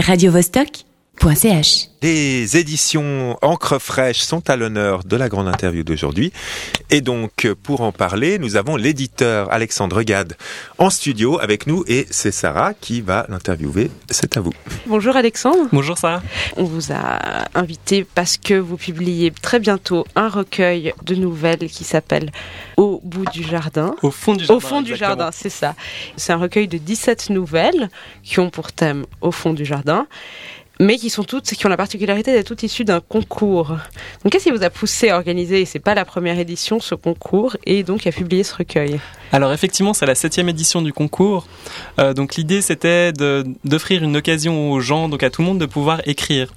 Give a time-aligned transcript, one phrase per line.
[0.00, 0.93] radiovostok.ch.
[2.02, 6.32] Les éditions Encre fraîche sont à l'honneur de la grande interview d'aujourd'hui.
[6.90, 10.36] Et donc, pour en parler, nous avons l'éditeur Alexandre Gade
[10.76, 13.90] en studio avec nous et c'est Sarah qui va l'interviewer.
[14.10, 14.52] C'est à vous.
[14.86, 15.66] Bonjour Alexandre.
[15.72, 16.22] Bonjour Sarah.
[16.58, 21.84] On vous a invité parce que vous publiez très bientôt un recueil de nouvelles qui
[21.84, 22.32] s'appelle
[22.76, 23.94] Au bout du jardin.
[24.02, 24.56] Au fond du jardin.
[24.56, 25.74] Au fond du jardin, c'est ça.
[26.16, 27.88] C'est un recueil de 17 nouvelles
[28.22, 30.06] qui ont pour thème Au fond du jardin
[30.80, 33.68] mais qui sont toutes, qui ont la particularité d'être toutes issues d'un concours.
[34.22, 37.56] Donc, qu'est-ce qui vous a poussé à organiser, c'est pas la première édition, ce concours,
[37.66, 39.00] et donc à publier ce recueil?
[39.32, 41.46] Alors, effectivement, c'est la septième édition du concours.
[41.98, 43.12] Euh, donc, l'idée, c'était
[43.64, 46.52] d'offrir une occasion aux gens, donc à tout le monde, de pouvoir écrire.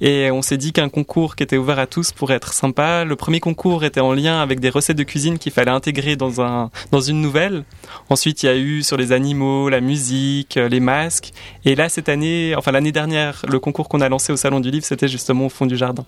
[0.00, 3.04] Et on s'est dit qu'un concours qui était ouvert à tous pourrait être sympa.
[3.04, 6.40] Le premier concours était en lien avec des recettes de cuisine qu'il fallait intégrer dans,
[6.40, 7.64] un, dans une nouvelle.
[8.10, 11.32] Ensuite, il y a eu sur les animaux, la musique, les masques.
[11.64, 14.70] Et là, cette année, enfin l'année dernière, le concours qu'on a lancé au Salon du
[14.70, 16.04] Livre, c'était justement au fond du jardin.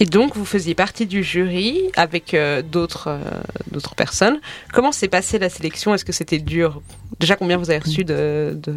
[0.00, 3.18] Et donc, vous faisiez partie du jury avec euh, d'autres euh,
[3.72, 4.38] d'autres personnes.
[4.72, 5.92] Comment s'est passée la sélection?
[5.92, 6.80] Est-ce que c'était dur?
[7.18, 8.76] Déjà, combien vous avez reçu de, de,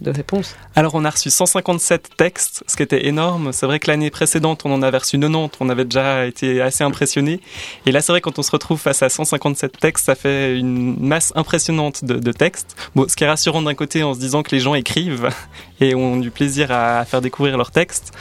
[0.00, 0.54] de, réponses?
[0.76, 3.52] Alors, on a reçu 157 textes, ce qui était énorme.
[3.52, 5.56] C'est vrai que l'année précédente, on en avait reçu 90.
[5.58, 7.40] On avait déjà été assez impressionnés.
[7.84, 10.96] Et là, c'est vrai, quand on se retrouve face à 157 textes, ça fait une
[11.00, 12.76] masse impressionnante de, de textes.
[12.94, 15.28] Bon, ce qui est rassurant d'un côté en se disant que les gens écrivent
[15.80, 18.12] et ont du plaisir à faire découvrir leurs textes.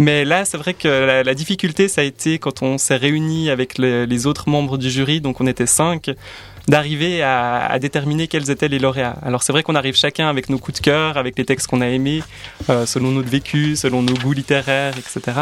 [0.00, 3.76] Mais là, c'est vrai que la, difficulté, ça a été quand on s'est réuni avec
[3.76, 6.10] les autres membres du jury, donc on était cinq,
[6.68, 9.16] d'arriver à, déterminer quels étaient les lauréats.
[9.22, 11.82] Alors c'est vrai qu'on arrive chacun avec nos coups de cœur, avec les textes qu'on
[11.82, 12.22] a aimés,
[12.70, 15.38] euh, selon notre vécu, selon nos goûts littéraires, etc.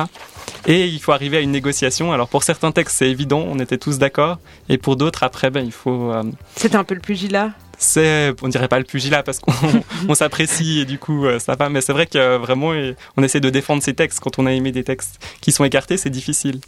[0.66, 2.12] Et il faut arriver à une négociation.
[2.12, 4.38] Alors pour certains textes, c'est évident, on était tous d'accord.
[4.68, 6.10] Et pour d'autres, après, ben, il faut...
[6.10, 6.24] Euh,
[6.56, 7.52] C'était un peu le pugilat?
[7.78, 11.68] C'est, on dirait pas le pugilat parce qu'on s'apprécie et du coup euh, ça va,
[11.68, 12.72] mais c'est vrai que vraiment
[13.16, 15.96] on essaie de défendre ces textes quand on a aimé des textes qui sont écartés,
[15.96, 16.60] c'est difficile.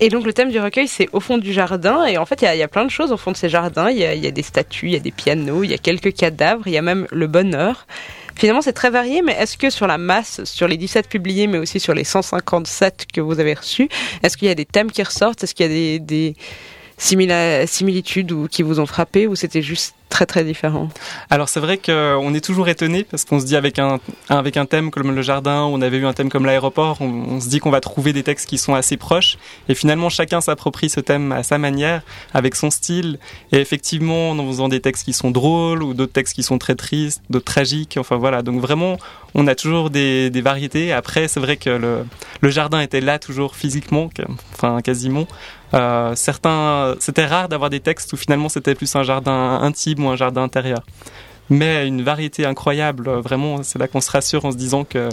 [0.00, 2.04] Et donc le thème du recueil, c'est au fond du jardin.
[2.04, 3.90] Et en fait, il y, a plein de choses au fond de ces jardins.
[3.90, 6.66] Il y, a, des statues, il y a des pianos, il y a quelques cadavres,
[6.66, 7.86] il y a même le bonheur.
[8.34, 11.58] Finalement, c'est très varié, mais est-ce que sur la masse, sur les 17 publiés, mais
[11.58, 13.88] aussi sur les 157 que vous avez reçus,
[14.24, 15.44] est-ce qu'il y a des thèmes qui ressortent?
[15.44, 16.36] Est-ce qu'il y a des, des
[16.96, 20.90] similitudes ou qui vous ont frappé ou c'était juste très très différent.
[21.28, 23.98] Alors c'est vrai qu'on est toujours étonné parce qu'on se dit avec un,
[24.28, 27.48] avec un thème comme le jardin, on avait eu un thème comme l'aéroport, on, se
[27.48, 29.38] dit qu'on va trouver des textes qui sont assez proches
[29.68, 32.02] et finalement chacun s'approprie ce thème à sa manière,
[32.32, 33.18] avec son style
[33.50, 36.76] et effectivement en faisant des textes qui sont drôles ou d'autres textes qui sont très
[36.76, 38.98] tristes, d'autres tragiques, enfin voilà, donc vraiment
[39.34, 40.92] on a toujours des, variétés.
[40.92, 42.06] Après c'est vrai que le,
[42.40, 44.10] le jardin était là toujours physiquement,
[44.52, 45.26] enfin quasiment.
[45.74, 50.16] Euh, certains, c'était rare d'avoir des textes où finalement c'était plus un jardin intime un
[50.16, 50.84] jardin intérieur.
[51.50, 55.08] Mais une variété incroyable, vraiment, c'est là qu'on se rassure en se disant que,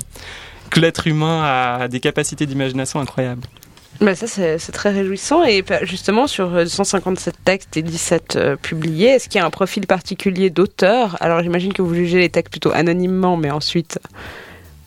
[0.69, 3.47] que l'être humain a des capacités d'imagination incroyables.
[4.01, 5.43] Bah ça, c'est très réjouissant.
[5.43, 9.51] Et bah, justement, sur 157 textes et 17 euh, publiés, est-ce qu'il y a un
[9.51, 11.17] profil particulier d'auteur?
[11.19, 13.99] Alors, j'imagine que vous jugez les textes plutôt anonymement, mais ensuite,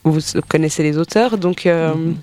[0.03, 1.39] vous connaissez les auteurs.
[1.39, 2.15] Donc, euh, mm-hmm.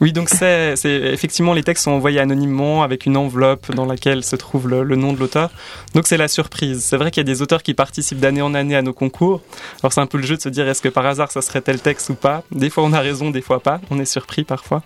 [0.00, 4.36] Oui, donc c'est effectivement les textes sont envoyés anonymement avec une enveloppe dans laquelle se
[4.36, 5.50] trouve le, nom de l'auteur.
[5.94, 6.84] Donc c'est la surprise.
[6.84, 9.40] C'est vrai qu'il y a des auteurs qui participent d'année en année à nos concours.
[9.82, 11.62] Alors c'est un peu le jeu de se dire est-ce que par hasard ça serait
[11.62, 12.42] tel texte ou pas?
[12.52, 13.80] Des fois on a raison, des fois pas.
[13.90, 14.82] On est surpris parfois.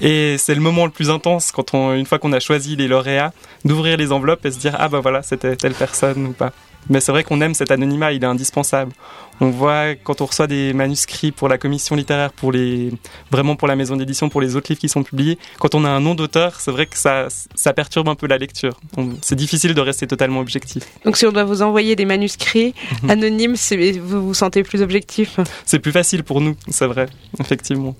[0.00, 2.88] Et c'est le moment le plus intense quand on, une fois qu'on a choisi les
[2.88, 3.32] lauréats,
[3.64, 6.52] d'ouvrir les enveloppes et se dire ah bah voilà c'était telle personne ou pas.
[6.88, 8.92] Mais c'est vrai qu'on aime cet anonymat, il est indispensable.
[9.40, 12.92] On voit quand on reçoit des manuscrits pour la commission littéraire, pour les
[13.30, 15.88] vraiment pour la maison d'édition, pour les autres livres qui sont publiés, quand on a
[15.88, 18.78] un nom d'auteur, c'est vrai que ça, ça perturbe un peu la lecture.
[19.20, 20.84] C'est difficile de rester totalement objectif.
[21.04, 23.10] Donc si on doit vous envoyer des manuscrits mhm.
[23.10, 23.56] anonymes,
[24.00, 25.38] vous vous sentez plus objectif?
[25.64, 27.06] C'est plus facile pour nous, c'est vrai,
[27.40, 27.96] effectivement.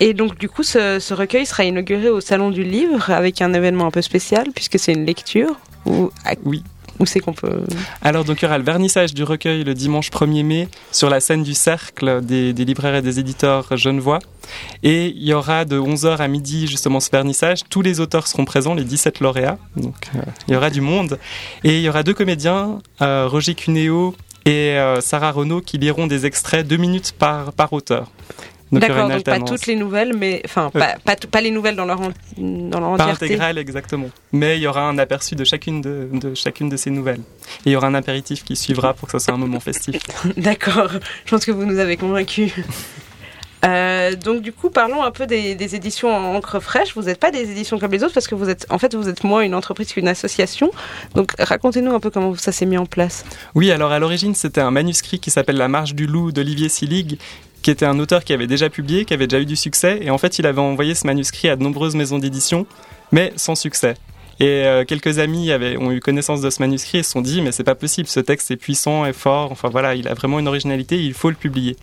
[0.00, 3.52] Et donc, du coup, ce, ce, recueil sera inauguré au Salon du Livre avec un
[3.52, 5.56] événement un peu spécial, puisque c'est une lecture.
[5.84, 6.10] Ou...
[6.44, 6.62] Oui,
[7.00, 7.62] où c'est qu'on peut...
[8.02, 11.20] Alors, donc, il y aura le vernissage du recueil le dimanche 1er mai sur la
[11.20, 14.20] scène du Cercle des, libraires et des éditeurs Genevois.
[14.82, 17.60] Et il y aura de 11h à midi, justement, ce vernissage.
[17.68, 19.58] Tous les auteurs seront présents, les 17 lauréats.
[19.76, 21.18] Donc, euh, il y aura du monde.
[21.64, 24.14] Et il y aura deux comédiens, euh, Roger Cuneo
[24.44, 28.10] et euh, Sarah Renaud, qui liront des extraits, deux minutes par, par auteur.
[28.72, 32.00] D'accord, donc pas toutes les nouvelles, mais enfin pas, pas, les nouvelles dans leur,
[32.36, 33.18] dans leur entièreté.
[33.18, 34.10] Pas intégrale, exactement.
[34.32, 37.20] Mais il y aura un aperçu de chacune de, de, chacune de ces nouvelles.
[37.64, 40.00] Et il y aura un apéritif qui suivra pour que ce soit un moment festif.
[40.36, 40.90] D'accord,
[41.24, 42.52] je pense que vous nous avez convaincus.
[43.64, 46.94] Euh, donc du coup, parlons un peu des, des éditions en encre fraîche.
[46.94, 49.08] Vous n'êtes pas des éditions comme les autres parce que vous êtes, en fait, vous
[49.08, 50.70] êtes moins une entreprise qu'une association.
[51.14, 53.24] Donc racontez-nous un peu comment ça s'est mis en place.
[53.54, 57.18] Oui, alors à l'origine, c'était un manuscrit qui s'appelle La Marche du Loup d'Olivier Silig
[57.62, 60.10] qui était un auteur qui avait déjà publié, qui avait déjà eu du succès, et
[60.10, 62.66] en fait il avait envoyé ce manuscrit à de nombreuses maisons d'édition,
[63.12, 63.94] mais sans succès.
[64.40, 67.42] Et euh, quelques amis avaient, ont eu connaissance de ce manuscrit et se sont dit
[67.42, 70.38] mais c'est pas possible, ce texte est puissant et fort, enfin voilà, il a vraiment
[70.38, 71.76] une originalité, il faut le publier.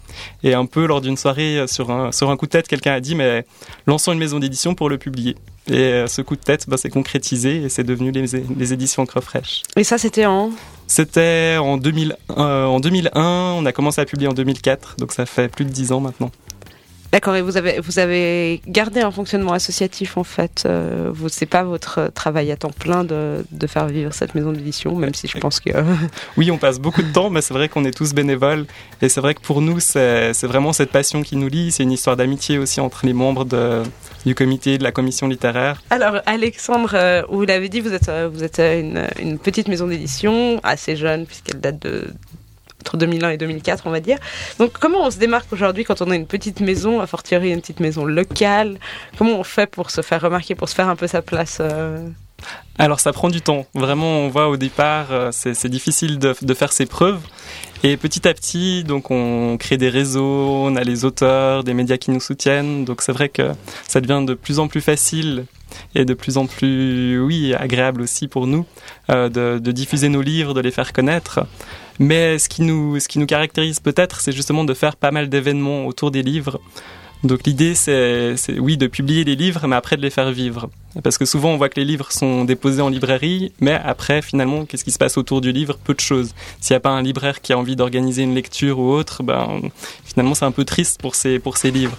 [0.44, 2.94] Et un peu lors d'une soirée euh, sur un, sur un coup de tête, quelqu'un
[2.94, 3.46] a dit mais
[3.86, 5.36] lançons une maison d'édition pour le publier.
[5.68, 8.26] Et euh, ce coup de tête bah, s'est concrétisé et c'est devenu les,
[8.58, 9.62] les éditions Creux Fraîche.
[9.76, 10.52] Et ça c'était en
[10.88, 13.22] C'était en, 2000, en 2001,
[13.57, 16.31] on a commencé à publier en 2004, donc ça fait plus de 10 ans maintenant.
[17.12, 20.63] D'accord, et vous avez, vous avez gardé un fonctionnement associatif en fait.
[20.65, 24.94] Euh, c'est pas votre travail à temps plein de, de faire vivre cette maison d'édition,
[24.95, 25.69] même si je pense que.
[26.38, 28.65] oui, on passe beaucoup de temps, mais c'est vrai qu'on est tous bénévoles.
[29.01, 31.71] Et c'est vrai que pour nous, c'est, vraiment cette passion qui nous lie.
[31.71, 33.83] C'est une histoire d'amitié aussi entre les membres de,
[34.25, 35.81] du comité, de la commission littéraire.
[35.89, 39.88] Alors, Alexandre, euh, vous l'avez dit, vous êtes, euh, vous êtes une, une petite maison
[39.88, 42.09] d'édition, assez jeune, puisqu'elle date de,
[42.82, 44.18] entre 2001 et 2004, on va dire.
[44.60, 47.62] Donc, comment on se démarque aujourd'hui quand on a une petite maison, a fortiori une
[47.62, 48.80] petite maison locale?
[49.18, 52.08] Comment on fait pour se faire remarquer, pour se faire un peu sa place euh?
[52.78, 53.66] Alors ça prend du temps.
[53.74, 57.22] Vraiment, on voit au départ, euh, c'est difficile de, faire ses preuves.
[57.84, 61.98] Et petit à petit, donc on crée des réseaux, on a les auteurs, des médias
[61.98, 62.86] qui nous soutiennent.
[62.86, 63.52] Donc c'est vrai que
[63.88, 65.46] ça devient de plus en plus facile
[65.96, 68.66] et de plus en plus, oui, agréable aussi pour nous
[69.10, 71.46] euh, de, diffuser nos livres, de les faire connaître.
[72.00, 75.30] Mais ce qui nous, ce qui nous caractérise peut-être, c'est justement de faire pas mal
[75.30, 76.60] d'événements autour des livres.
[77.24, 80.70] Donc l'idée, c'est, oui, de publier les livres, mais après de les faire vivre.
[81.04, 84.66] Parce que souvent, on voit que les livres sont déposés en librairie, mais après, finalement,
[84.66, 85.80] qu'est-ce qui se passe autour du livre?
[85.84, 86.36] Peu de choses.
[86.62, 89.62] S'il n'y a pas un libraire qui a envie d'organiser une lecture ou autre, ben,
[90.06, 91.98] finalement, c'est un peu triste pour ces, pour ces livres.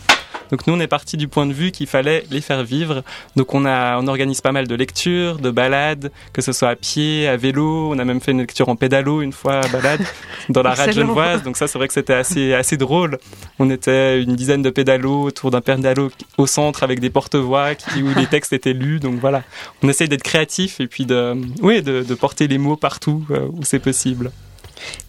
[0.50, 3.02] Donc nous, on est parti du point de vue qu'il fallait les faire vivre.
[3.36, 6.76] Donc on a, on organise pas mal de lectures, de balades, que ce soit à
[6.76, 7.90] pied, à vélo.
[7.92, 10.00] On a même fait une lecture en pédalo une fois à balade
[10.48, 11.42] dans la rade genevoise.
[11.42, 13.18] Donc ça, c'est vrai que c'était assez, assez drôle.
[13.58, 18.18] On était une dizaine de pédalos autour d'un pédalo au centre avec des porte-voix où
[18.18, 19.00] les textes étaient lus.
[19.00, 19.42] Donc voilà,
[19.82, 23.48] on essaye d'être créatif et puis de, oui, de, de porter les mots partout euh,
[23.52, 24.30] où c'est possible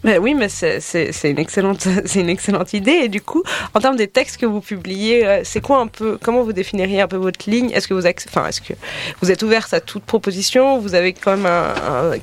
[0.04, 3.00] oui, mais c'est une excellente, idée.
[3.04, 3.42] Et du coup,
[3.74, 7.00] en termes des textes que vous publiez, euh, c'est quoi un peu, comment vous définiriez
[7.00, 7.70] un peu votre ligne?
[7.70, 8.74] Est-ce que vous, enfin, est-ce que
[9.20, 10.78] vous êtes ouverte à toute proposition?
[10.78, 12.20] Vous avez quand même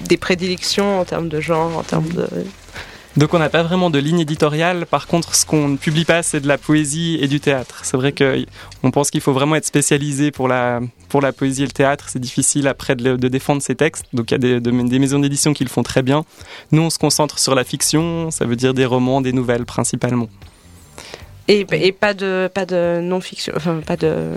[0.00, 2.26] des prédilections en termes de genre, en termes de
[3.16, 4.84] donc on n'a pas vraiment de ligne éditoriale.
[4.84, 7.80] Par contre, ce qu'on ne publie pas, c'est de la poésie et du théâtre.
[7.84, 11.66] C'est vrai qu'on pense qu'il faut vraiment être spécialisé pour la, pour la poésie et
[11.66, 12.06] le théâtre.
[12.08, 14.04] C'est difficile après de, défendre ces textes.
[14.12, 16.24] Donc il y a des, des maisons d'édition qui le font très bien.
[16.72, 18.30] Nous, on se concentre sur la fiction.
[18.30, 20.28] Ça veut dire des romans, des nouvelles principalement.
[21.48, 24.32] Et, et, pas de pas de non-fiction, enfin pas de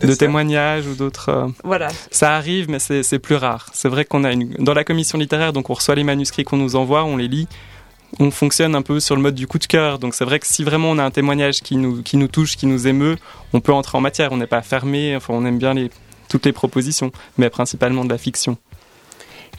[0.00, 1.28] de témoignages ou d'autres.
[1.28, 1.88] Euh, voilà.
[2.12, 3.70] Ça arrive, mais c'est plus rare.
[3.72, 6.56] C'est vrai qu'on a une dans la commission littéraire, donc on reçoit les manuscrits qu'on
[6.56, 7.48] nous envoie, on les lit
[8.20, 9.98] on fonctionne un peu sur le mode du coup de cœur.
[9.98, 12.56] Donc c'est vrai que si vraiment on a un témoignage qui nous, qui nous touche,
[12.56, 13.16] qui nous émeut,
[13.52, 14.32] on peut entrer en matière.
[14.32, 15.74] On n'est pas fermé, enfin on aime bien
[16.28, 18.56] toutes les propositions, mais principalement de la fiction.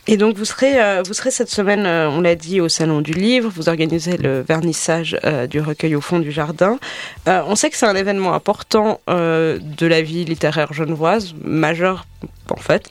[0.08, 3.02] Et donc vous serez, euh, vous serez cette semaine, euh, on l'a dit, au Salon
[3.02, 6.78] du Livre, vous organisez le vernissage euh, du recueil au fond du jardin.
[7.26, 12.06] on sait que c'est un événement important de la vie littéraire genevoise, majeur
[12.52, 12.90] en fait.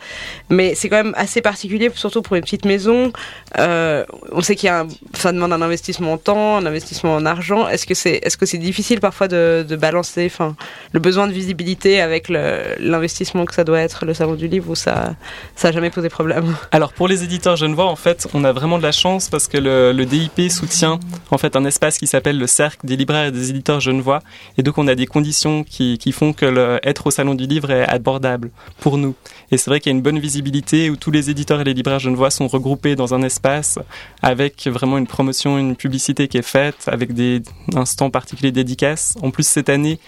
[0.51, 3.13] Mais c'est quand même assez particulier, surtout pour une petite maison.
[3.59, 7.15] Euh, on sait qu'il y a un, ça demande un investissement en temps, un investissement
[7.15, 7.69] en argent.
[7.69, 10.57] Est-ce que c'est est-ce que c'est difficile parfois de, balancer, enfin,
[10.93, 14.75] le besoin de visibilité avec l'investissement que ça doit être le salon du livre ou
[14.75, 15.15] ça
[15.57, 16.57] ça jamais posé problème?
[16.73, 19.59] Alors pour les éditeurs genevois, en fait, on a vraiment de la chance parce que
[19.59, 21.01] le, DIP soutient
[21.31, 24.21] en fait un espace qui s'appelle le cercle des libraires et des éditeurs genevois,
[24.59, 27.47] et donc on a des conditions qui, qui font que le, être au salon du
[27.47, 28.51] livre est abordable
[28.81, 29.15] pour nous.
[29.51, 31.75] Et c'est vrai qu'il y a une bonne visibilité où tous les éditeurs et les
[31.75, 33.79] libraires genevois sont regroupés dans un espace
[34.23, 37.43] avec vraiment une promotion, une publicité qui est faite avec des
[37.75, 39.15] instants particuliers dédicaces.
[39.23, 39.99] En plus, cette année,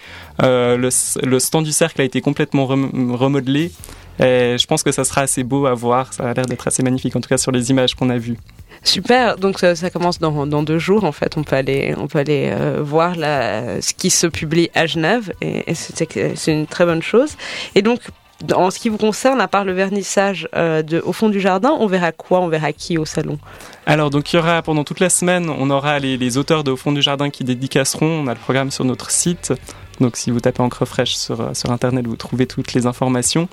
[0.43, 3.71] euh, le, stand du cercle a été complètement remodelé.
[4.19, 6.11] Et je pense que ça sera assez beau à voir.
[6.13, 8.37] Ça a l'air d'être assez magnifique, en tout cas sur les images qu'on a vues.
[8.83, 11.37] Super, donc ça, commence dans, deux jours en fait.
[11.37, 15.33] On peut aller, on peut aller euh, voir la, ce qui se publie à Genève
[15.41, 17.35] et, et c'est une très bonne chose.
[17.75, 17.99] Et donc
[18.53, 21.71] en ce qui vous concerne, à part le vernissage euh, de, au fond du jardin,
[21.79, 23.39] on verra quoi On verra qui au salon?
[23.85, 26.77] Alors, donc, il y aura pendant toute la semaine, on aura les, auteurs de Au
[26.77, 28.23] fond du jardin qui dédicaceront.
[28.23, 29.53] On a le programme sur notre site.
[29.99, 33.49] Donc, si vous tapez encre fraîche sur, euh, Internet, vous trouvez toutes les informations.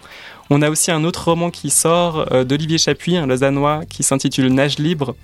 [0.51, 4.53] On a aussi un autre roman qui sort euh, d'Olivier Chapuis, un lausannois, qui s'intitule
[4.53, 5.15] Nage libre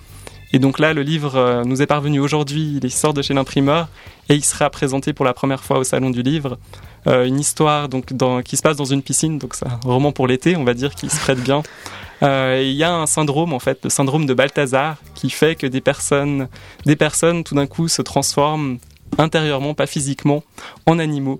[0.53, 3.87] Et donc là, le livre nous est parvenu aujourd'hui, il sort de chez l'imprimeur
[4.29, 6.57] et il sera présenté pour la première fois au Salon du Livre.
[7.05, 10.27] une histoire donc dans, qui se passe dans une piscine, donc c'est un roman pour
[10.27, 11.63] l'été, on va dire, qui se prête bien.
[12.21, 15.81] Il y a un syndrome en fait, le syndrome de Balthazar, qui fait que des
[15.81, 16.49] personnes,
[16.85, 18.77] des personnes tout d'un coup se transforment
[19.17, 20.43] intérieurement, pas physiquement,
[20.85, 21.39] en animaux.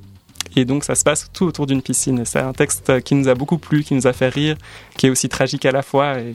[0.56, 2.25] Et donc ça se passe tout autour d'une piscine.
[2.25, 4.58] C'est un texte qui nous a beaucoup plu, qui nous a fait rire,
[4.98, 6.20] qui est aussi tragique à la fois.
[6.20, 6.34] Et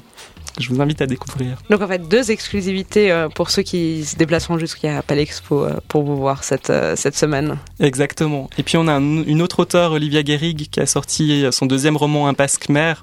[0.58, 1.58] je vous invite à découvrir.
[1.70, 6.02] Donc en fait, deux exclusivités euh, pour ceux qui se déplaceront jusqu'à Palexpo euh, pour
[6.02, 7.58] vous voir cette, euh, cette semaine.
[7.80, 8.48] Exactement.
[8.58, 12.28] Et puis on a une autre auteure, Olivia Guérig, qui a sorti son deuxième roman
[12.28, 12.94] Impasse Khmer,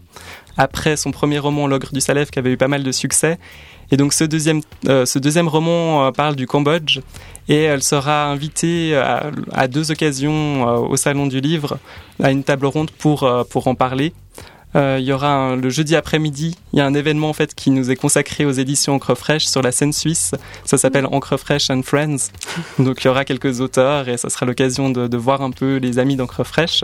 [0.57, 3.37] après son premier roman L'ogre du Salève, qui avait eu pas mal de succès.
[3.91, 7.01] Et donc ce deuxième, ce deuxième roman parle du Cambodge
[7.47, 11.77] et elle sera invitée à, deux occasions au Salon du Livre
[12.21, 14.13] à une table ronde pour, pour en parler.
[14.75, 17.69] Euh, il y aura le jeudi après-midi, il y a un événement en fait qui
[17.69, 20.31] nous est consacré aux éditions Encre Fraîche sur la scène suisse.
[20.65, 22.31] Ça s'appelle Encre Fraîche and Friends.
[22.79, 25.77] Donc il y aura quelques auteurs et ça sera l'occasion de, de, voir un peu
[25.77, 26.83] les amis d'Encre Fraîche.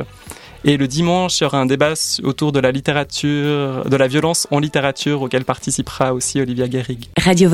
[0.65, 1.93] Et le dimanche, il y aura un débat
[2.23, 7.09] autour de la littérature, de la violence en littérature auquel participera aussi Olivia Guérig.
[7.17, 7.49] Radio